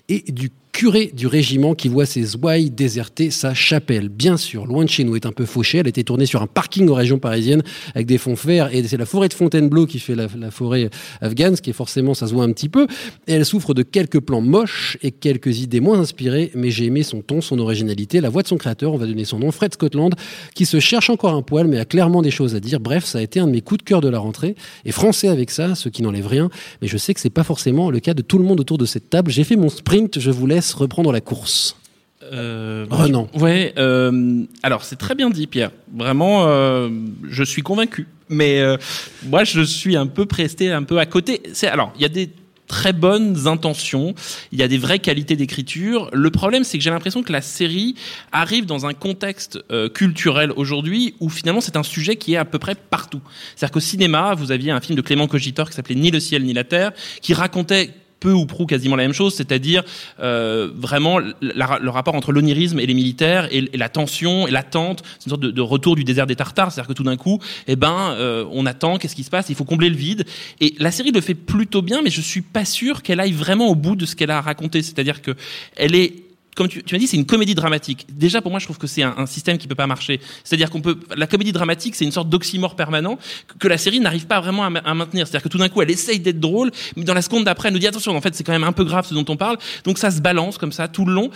[0.09, 4.09] et du curé du régiment qui voit ses ouailles déserter sa chapelle.
[4.09, 5.79] Bien sûr, loin de chez nous est un peu fauché.
[5.79, 7.63] Elle a été tournée sur un parking en région parisienne
[7.95, 10.91] avec des fonds verts et c'est la forêt de Fontainebleau qui fait la, la forêt
[11.19, 12.85] afghane, ce qui est forcément, ça se voit un petit peu.
[13.25, 17.01] Et elle souffre de quelques plans moches et quelques idées moins inspirées, mais j'ai aimé
[17.01, 19.73] son ton, son originalité, la voix de son créateur, on va donner son nom, Fred
[19.73, 20.13] Scotland,
[20.53, 22.79] qui se cherche encore un poil, mais a clairement des choses à dire.
[22.79, 24.55] Bref, ça a été un de mes coups de cœur de la rentrée.
[24.85, 26.51] Et français avec ça, ce qui n'enlève rien,
[26.83, 28.85] mais je sais que c'est pas forcément le cas de tout le monde autour de
[28.85, 29.31] cette table.
[29.31, 31.75] J'ai fait mon sprint, je vous laisse reprendre la course.
[32.23, 33.29] Euh, Renan.
[33.33, 33.73] Ouais.
[33.77, 35.71] euh, alors c'est très bien dit, Pierre.
[35.93, 36.89] Vraiment, euh,
[37.29, 38.07] je suis convaincu.
[38.29, 38.77] Mais euh,
[39.25, 41.41] moi, je suis un peu presté, un peu à côté.
[41.53, 42.29] C'est alors, il y a des
[42.67, 44.13] très bonnes intentions,
[44.51, 46.09] il y a des vraies qualités d'écriture.
[46.11, 47.95] Le problème, c'est que j'ai l'impression que la série
[48.33, 52.43] arrive dans un contexte euh, culturel aujourd'hui où finalement c'est un sujet qui est à
[52.43, 53.21] peu près partout.
[53.55, 56.43] C'est-à-dire qu'au cinéma, vous aviez un film de Clément Cogitor qui s'appelait Ni le ciel
[56.43, 59.83] ni la terre, qui racontait peu ou prou quasiment la même chose, c'est-à-dire
[60.19, 65.03] euh, vraiment le rapport entre l'onirisme et les militaires et, et la tension et l'attente,
[65.19, 67.39] c'est une sorte de, de retour du désert des Tartares, c'est-à-dire que tout d'un coup,
[67.67, 69.49] eh ben, euh, on attend, qu'est-ce qui se passe?
[69.49, 70.25] Il faut combler le vide.
[70.59, 73.67] Et la série le fait plutôt bien, mais je suis pas sûr qu'elle aille vraiment
[73.67, 75.31] au bout de ce qu'elle a raconté, c'est-à-dire que
[75.75, 76.26] elle est
[76.57, 78.07] comme tu, tu m'as dit, c'est une comédie dramatique.
[78.11, 80.19] Déjà, pour moi, je trouve que c'est un, un système qui peut pas marcher.
[80.43, 83.17] C'est-à-dire qu'on peut, la comédie dramatique, c'est une sorte d'oxymore permanent
[83.47, 85.27] que, que la série n'arrive pas vraiment à, ma- à maintenir.
[85.27, 87.73] C'est-à-dire que tout d'un coup, elle essaye d'être drôle, mais dans la seconde d'après, elle
[87.73, 89.57] nous dit attention, en fait, c'est quand même un peu grave ce dont on parle.
[89.83, 91.29] Donc ça se balance comme ça tout le long.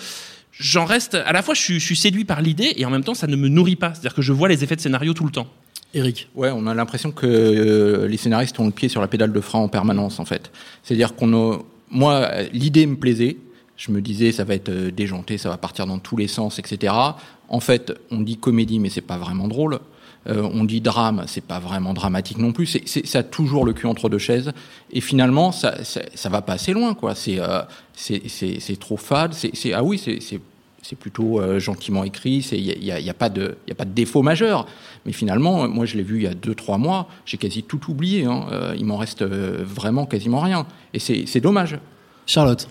[0.59, 3.03] J'en reste, à la fois, je suis, je suis séduit par l'idée et en même
[3.03, 3.93] temps, ça ne me nourrit pas.
[3.93, 5.47] C'est-à-dire que je vois les effets de scénario tout le temps.
[5.93, 6.29] Eric.
[6.35, 9.41] Ouais, on a l'impression que euh, les scénaristes ont le pied sur la pédale de
[9.41, 10.51] frein en permanence, en fait.
[10.83, 13.37] C'est-à-dire qu'on a, moi, l'idée me plaisait.
[13.81, 16.59] Je me disais, ça va être euh, déjanté, ça va partir dans tous les sens,
[16.59, 16.93] etc.
[17.49, 19.79] En fait, on dit comédie, mais c'est pas vraiment drôle.
[20.27, 22.67] Euh, on dit drame, c'est pas vraiment dramatique non plus.
[22.67, 24.51] C'est, ça a toujours le cul entre deux chaises.
[24.91, 27.15] Et finalement, ça, ça, ça va pas assez loin, quoi.
[27.15, 27.63] C'est, euh,
[27.95, 29.33] c'est, trop fade.
[29.33, 32.47] C'est, ah oui, c'est, plutôt euh, gentiment écrit.
[32.51, 34.67] Il n'y a, y a- y a pas de, y a pas de défaut majeur.
[35.07, 37.07] Mais finalement, euh, moi, je l'ai vu il y a deux, trois mois.
[37.25, 38.25] J'ai quasi tout oublié.
[38.25, 38.45] Hein.
[38.51, 40.67] Euh, il m'en reste vraiment quasiment rien.
[40.93, 41.79] Et c'est dommage.
[42.27, 42.69] Charlotte.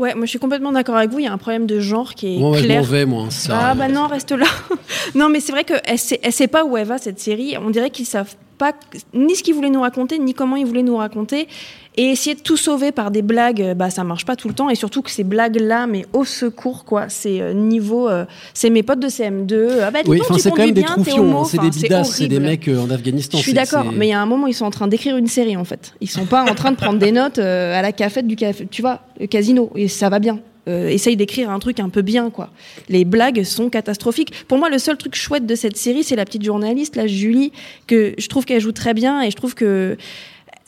[0.00, 1.18] Ouais, moi je suis complètement d'accord avec vous.
[1.18, 2.82] Il y a un problème de genre qui est Moi, ouais, clair.
[2.82, 3.26] vais, moi.
[3.28, 4.46] Ça, Ah bah non, reste là.
[5.14, 7.54] non, mais c'est vrai qu'elle sait, elle sait pas où elle va cette série.
[7.62, 8.74] On dirait qu'ils savent pas
[9.14, 11.48] ni ce qu'ils voulaient nous raconter, ni comment ils voulaient nous raconter.
[11.96, 14.54] Et essayer de tout sauver par des blagues, euh, bah ça marche pas tout le
[14.54, 14.68] temps.
[14.68, 18.82] Et surtout que ces blagues-là, mais au secours quoi, c'est euh, niveau, euh, c'est mes
[18.82, 19.80] potes de CM2.
[19.82, 22.28] Ah bah, Oui, enfin, tu c'est quand même des troufions, hein, c'est des bidasses, c'est
[22.28, 23.38] des mecs euh, en Afghanistan.
[23.38, 25.26] Je suis d'accord, mais il y a un moment, ils sont en train d'écrire une
[25.26, 25.94] série en fait.
[26.02, 28.82] Ils sont pas en train de prendre des notes à la cafette du café, tu
[28.82, 30.38] vois, le casino, et ça va bien.
[30.70, 32.50] Euh, essaye d'écrire un truc un peu bien, quoi.
[32.88, 34.32] Les blagues sont catastrophiques.
[34.48, 37.52] Pour moi, le seul truc chouette de cette série, c'est la petite journaliste, la Julie,
[37.86, 39.96] que je trouve qu'elle joue très bien, et je trouve que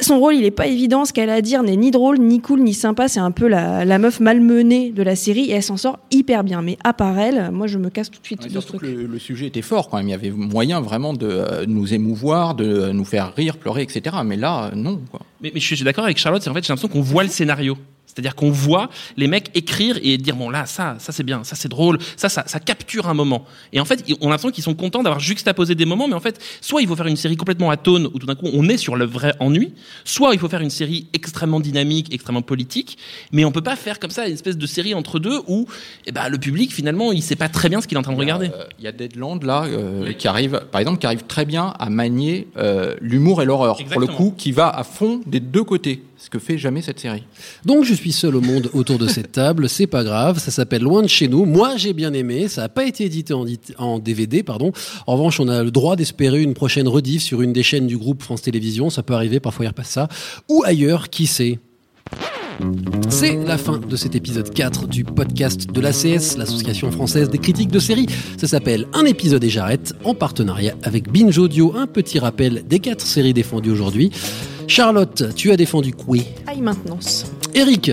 [0.01, 1.05] son rôle, il est pas évident.
[1.05, 3.07] Ce qu'elle a à dire n'est ni drôle, ni cool, ni sympa.
[3.07, 6.43] C'est un peu la, la meuf malmenée de la série, et elle s'en sort hyper
[6.43, 6.61] bien.
[6.63, 8.79] Mais à part elle, moi, je me casse tout de suite Ouais, de ce surtout
[8.79, 8.91] truc.
[8.91, 10.09] que le, le sujet était fort quand même.
[10.09, 14.17] Il y avait moyen vraiment de euh, nous émouvoir, de nous faire rire, pleurer, etc.
[14.25, 15.01] Mais là, euh, non.
[15.11, 15.21] Quoi.
[15.41, 17.29] Mais, mais je suis d'accord avec Charlotte, c'est en fait, j'ai l'impression qu'on voit le
[17.31, 17.77] scénario.
[18.13, 21.57] C'est-à-dire qu'on voit les mecs écrire et dire bon là ça ça c'est bien ça
[21.57, 23.45] c'est drôle ça, ça ça capture un moment.
[23.73, 26.21] Et en fait on a l'impression qu'ils sont contents d'avoir juxtaposé des moments mais en
[26.21, 28.77] fait soit il faut faire une série complètement atone où tout d'un coup on est
[28.77, 29.73] sur le vrai ennui
[30.05, 32.99] soit il faut faire une série extrêmement dynamique extrêmement politique
[33.33, 35.67] mais on peut pas faire comme ça une espèce de série entre deux où
[36.07, 38.13] eh ben, le public finalement il sait pas très bien ce qu'il est en train
[38.13, 38.49] de regarder.
[38.49, 41.75] Euh, Il y a Deadland là euh, qui arrive, par exemple, qui arrive très bien
[41.79, 45.65] à manier euh, l'humour et l'horreur pour le coup, qui va à fond des deux
[45.65, 47.25] côtés, ce que fait jamais cette série.
[47.65, 50.83] Donc je suis seul au monde autour de cette table, c'est pas grave, ça s'appelle
[50.83, 51.45] Loin de chez nous.
[51.45, 53.35] Moi j'ai bien aimé, ça n'a pas été édité
[53.77, 54.71] en, DVD, pardon.
[55.09, 57.99] En revanche, on a le droit d'espérer une prochaine rediff sur une des chaînes du
[57.99, 60.09] groupe France Télévisions, ça peut arriver, parfois il repasse ça,
[60.49, 61.59] ou ailleurs, qui sait?
[63.09, 67.71] C'est la fin de cet épisode 4 du podcast de l'ACS, l'Association française des critiques
[67.71, 68.07] de séries.
[68.37, 71.75] Ça s'appelle Un épisode et j'arrête, en partenariat avec Binge Audio.
[71.75, 74.13] Un petit rappel des quatre séries défendues aujourd'hui.
[74.73, 76.17] Charlotte, tu as défendu quoi?
[76.47, 77.27] Aïe maintenance.
[77.55, 77.91] Eric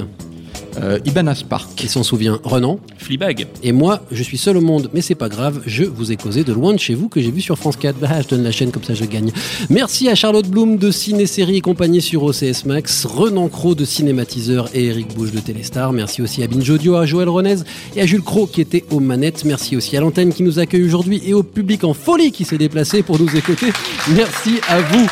[0.81, 1.71] euh, Ibanez Park.
[1.75, 2.39] Qui s'en souvient?
[2.41, 3.47] Renan Fleabag.
[3.63, 6.45] Et moi, je suis seul au monde, mais c'est pas grave, je vous ai causé
[6.45, 7.97] de loin de chez vous que j'ai vu sur France 4.
[7.99, 9.33] Bah, je donne la chaîne comme ça je gagne.
[9.69, 13.83] Merci à Charlotte Bloom de Ciné Série et compagnie sur OCS Max, Renan Cro de
[13.83, 15.91] Cinématiseur et Eric Bouche de Téléstar.
[15.91, 17.57] Merci aussi à Binge Audio, à Joël Renez
[17.97, 19.43] et à Jules Cro qui était aux manettes.
[19.43, 22.57] Merci aussi à l'antenne qui nous accueille aujourd'hui et au public en folie qui s'est
[22.57, 23.73] déplacé pour nous écouter.
[24.15, 25.09] Merci à vous.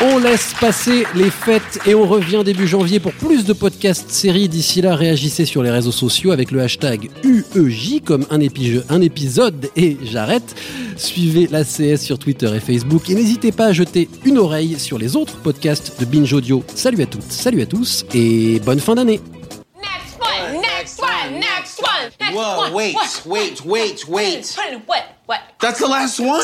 [0.00, 4.48] On laisse passer les fêtes et on revient début janvier pour plus de podcasts séries.
[4.48, 9.00] D'ici là, réagissez sur les réseaux sociaux avec le hashtag UEJ comme un, épi- un
[9.00, 10.54] épisode et j'arrête.
[10.96, 14.98] Suivez la CS sur Twitter et Facebook et n'hésitez pas à jeter une oreille sur
[14.98, 16.62] les autres podcasts de Binge Audio.
[16.76, 19.20] Salut à toutes, salut à tous et bonne fin d'année.
[19.80, 22.72] Next one, next one, next one, next Whoa, one.
[22.72, 22.94] wait,
[23.26, 24.56] wait, wait, wait.
[24.86, 25.02] What?
[25.26, 25.38] What?
[25.60, 26.40] That's the last one?